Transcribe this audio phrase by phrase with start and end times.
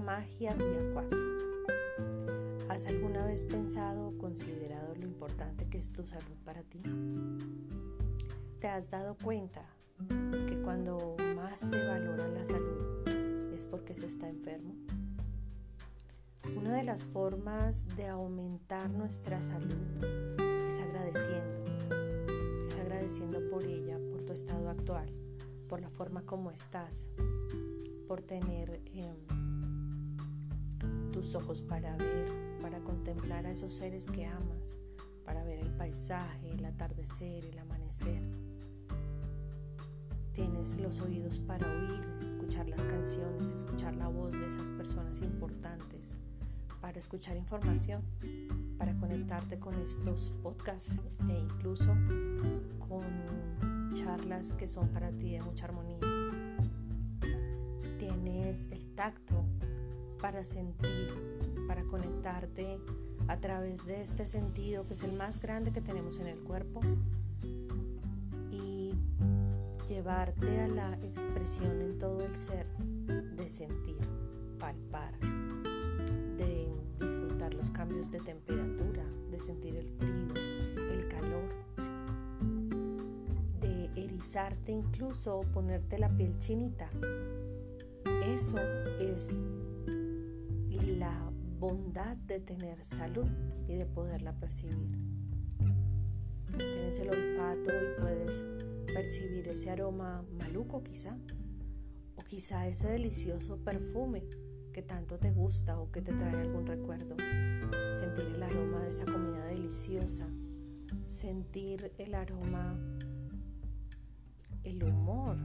[0.00, 1.18] magia día 4.
[2.68, 6.82] ¿Has alguna vez pensado o considerado lo importante que es tu salud para ti?
[8.60, 9.62] ¿Te has dado cuenta
[10.46, 13.08] que cuando más se valora la salud
[13.52, 14.74] es porque se está enfermo?
[16.56, 19.76] Una de las formas de aumentar nuestra salud
[20.66, 21.60] es agradeciendo.
[22.66, 25.10] Es agradeciendo por ella, por tu estado actual,
[25.68, 27.10] por la forma como estás,
[28.08, 29.39] por tener em,
[31.20, 34.78] tus ojos para ver, para contemplar a esos seres que amas,
[35.26, 38.22] para ver el paisaje, el atardecer, el amanecer.
[40.32, 46.14] Tienes los oídos para oír, escuchar las canciones, escuchar la voz de esas personas importantes,
[46.80, 48.02] para escuchar información,
[48.78, 51.94] para conectarte con estos podcasts e incluso
[52.88, 55.98] con charlas que son para ti de mucha armonía
[58.72, 59.44] el tacto
[60.20, 61.14] para sentir,
[61.66, 62.80] para conectarte
[63.28, 66.80] a través de este sentido que es el más grande que tenemos en el cuerpo
[68.50, 68.94] y
[69.88, 72.66] llevarte a la expresión en todo el ser
[73.36, 74.00] de sentir,
[74.58, 75.18] palpar,
[76.36, 76.68] de
[77.00, 80.34] disfrutar los cambios de temperatura, de sentir el frío,
[80.90, 81.48] el calor,
[83.60, 86.90] de erizarte incluso ponerte la piel chinita.
[88.24, 88.58] Eso
[88.98, 89.38] es
[91.60, 93.28] bondad de tener salud
[93.68, 94.98] y de poderla percibir.
[96.56, 98.46] Tienes el olfato y puedes
[98.86, 101.18] percibir ese aroma maluco quizá,
[102.16, 104.24] o quizá ese delicioso perfume
[104.72, 107.16] que tanto te gusta o que te trae algún recuerdo.
[107.92, 110.28] Sentir el aroma de esa comida deliciosa,
[111.06, 112.74] sentir el aroma,
[114.64, 115.36] el humor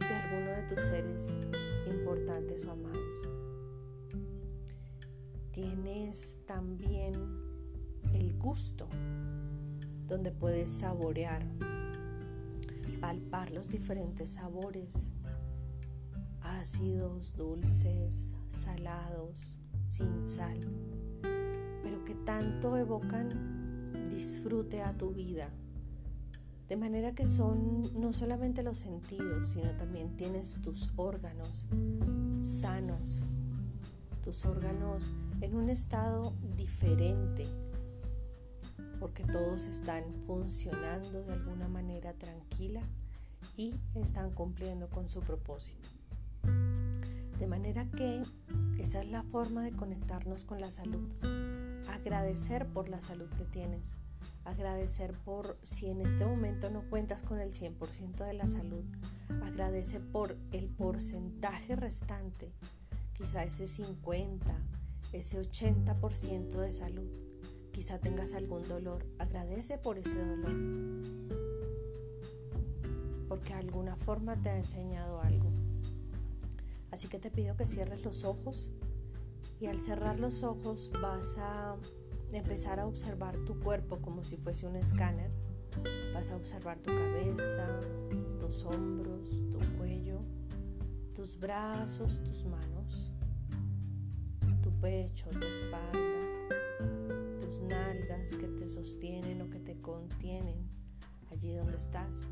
[0.00, 1.38] de alguno de tus seres
[1.86, 3.01] importantes o amados.
[5.52, 7.12] Tienes también
[8.14, 8.88] el gusto,
[10.06, 11.46] donde puedes saborear,
[13.02, 15.10] palpar los diferentes sabores,
[16.40, 19.52] ácidos, dulces, salados,
[19.88, 20.58] sin sal,
[21.82, 25.50] pero que tanto evocan disfrute a tu vida.
[26.66, 31.66] De manera que son no solamente los sentidos, sino también tienes tus órganos
[32.40, 33.26] sanos,
[34.22, 35.12] tus órganos
[35.42, 37.46] en un estado diferente,
[38.98, 42.80] porque todos están funcionando de alguna manera tranquila
[43.56, 45.88] y están cumpliendo con su propósito.
[47.38, 48.22] De manera que
[48.78, 51.12] esa es la forma de conectarnos con la salud.
[51.88, 53.96] Agradecer por la salud que tienes
[54.44, 58.84] agradecer por si en este momento no cuentas con el 100% de la salud,
[59.42, 62.52] agradece por el porcentaje restante,
[63.12, 64.52] quizá ese 50,
[65.12, 67.10] ese 80% de salud,
[67.70, 70.54] quizá tengas algún dolor, agradece por ese dolor,
[73.28, 75.52] porque de alguna forma te ha enseñado algo.
[76.92, 78.70] Así que te pido que cierres los ojos.
[79.60, 81.76] Y al cerrar los ojos vas a
[82.32, 85.30] empezar a observar tu cuerpo como si fuese un escáner.
[86.12, 87.80] Vas a observar tu cabeza,
[88.38, 90.20] tus hombros, tu cuello,
[91.14, 93.11] tus brazos, tus manos,
[94.82, 96.18] pecho, tu espalda,
[97.40, 100.68] tus nalgas que te sostienen o que te contienen
[101.30, 102.22] allí donde estás,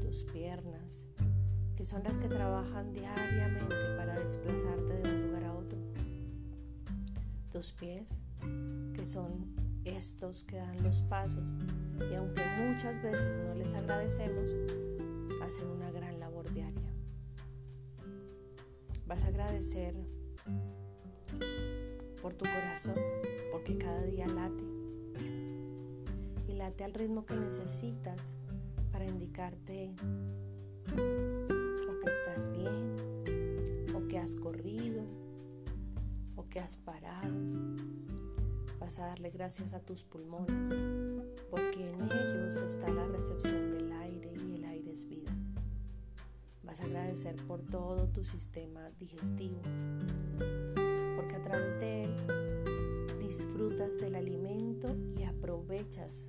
[0.00, 1.06] tus piernas,
[1.74, 5.78] que son las que trabajan diariamente para desplazarte de un lugar a otro,
[7.50, 8.22] tus pies,
[8.94, 11.42] que son estos que dan los pasos
[12.12, 14.54] y aunque muchas veces no les agradecemos,
[15.42, 16.92] hacen una gran labor diaria.
[19.04, 19.96] Vas a agradecer
[22.28, 22.94] por tu corazón,
[23.50, 24.62] porque cada día late.
[26.46, 28.34] Y late al ritmo que necesitas
[28.92, 29.94] para indicarte
[30.92, 35.02] o que estás bien, o que has corrido,
[36.36, 37.34] o que has parado.
[38.78, 40.68] Vas a darle gracias a tus pulmones,
[41.50, 45.34] porque en ellos está la recepción del aire y el aire es vida.
[46.62, 49.62] Vas a agradecer por todo tu sistema digestivo,
[51.38, 52.14] a través de él
[53.20, 56.26] disfrutas del alimento y aprovechas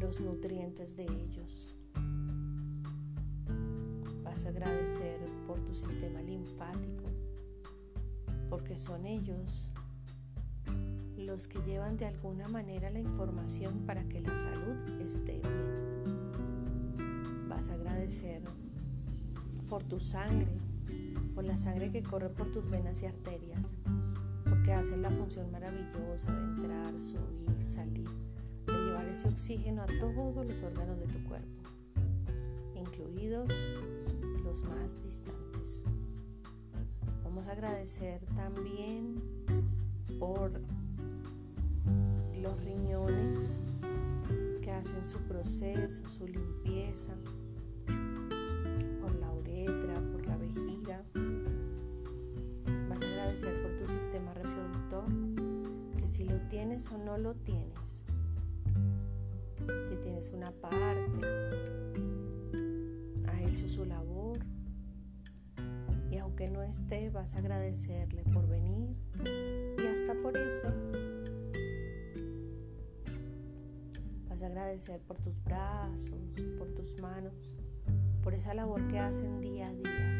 [0.00, 1.74] los nutrientes de ellos.
[4.22, 5.18] Vas a agradecer
[5.48, 7.10] por tu sistema linfático,
[8.48, 9.70] porque son ellos
[11.16, 16.28] los que llevan de alguna manera la información para que la salud esté bien.
[17.48, 18.42] Vas a agradecer
[19.68, 20.52] por tu sangre,
[21.36, 23.76] por la sangre que corre por tus venas y arterias,
[24.48, 28.08] porque hacen la función maravillosa de entrar, subir, salir,
[28.66, 31.68] de llevar ese oxígeno a todos los órganos de tu cuerpo,
[32.74, 33.52] incluidos
[34.42, 35.82] los más distantes.
[37.22, 39.20] Vamos a agradecer también
[40.18, 40.58] por
[42.40, 43.58] los riñones
[44.62, 47.14] que hacen su proceso, su limpieza,
[53.36, 55.04] Agradecer por tu sistema reproductor,
[55.98, 58.02] que si lo tienes o no lo tienes,
[59.86, 61.20] si tienes una parte,
[63.28, 64.38] ha hecho su labor
[66.10, 70.68] y aunque no esté, vas a agradecerle por venir y hasta por irse.
[74.30, 77.34] Vas a agradecer por tus brazos, por tus manos,
[78.22, 80.15] por esa labor que hacen día a día.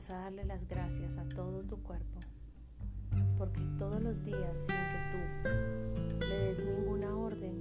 [0.00, 2.20] Vas a darle las gracias a todo tu cuerpo,
[3.36, 7.60] porque todos los días, sin que tú le des ninguna orden,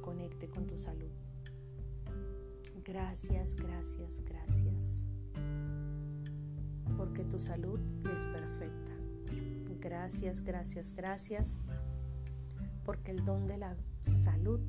[0.00, 1.10] conecte con tu salud.
[2.82, 5.04] Gracias, gracias, gracias,
[6.96, 7.78] porque tu salud
[8.10, 8.92] es perfecta.
[9.78, 11.58] Gracias, gracias, gracias,
[12.86, 14.60] porque el don de la salud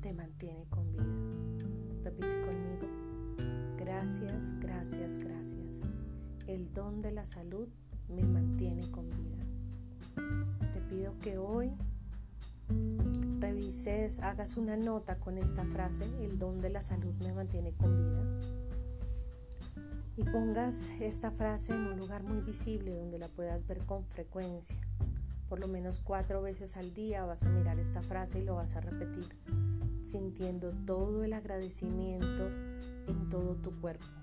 [0.00, 2.04] te mantiene con vida.
[2.04, 2.86] Repite conmigo.
[3.76, 5.82] Gracias, gracias, gracias.
[6.50, 7.68] El don de la salud
[8.08, 9.38] me mantiene con vida.
[10.72, 11.70] Te pido que hoy
[13.38, 17.96] revises, hagas una nota con esta frase, el don de la salud me mantiene con
[17.96, 18.24] vida
[20.16, 24.80] y pongas esta frase en un lugar muy visible donde la puedas ver con frecuencia.
[25.48, 28.74] Por lo menos cuatro veces al día vas a mirar esta frase y lo vas
[28.74, 29.28] a repetir,
[30.02, 32.48] sintiendo todo el agradecimiento
[33.06, 34.19] en todo tu cuerpo.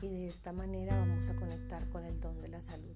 [0.00, 2.94] Y de esta manera vamos a conectar con el don de la salud.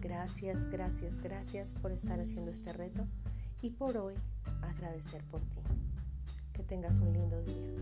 [0.00, 3.06] Gracias, gracias, gracias por estar haciendo este reto
[3.62, 4.14] y por hoy
[4.62, 5.60] agradecer por ti.
[6.52, 7.72] Que tengas un lindo día.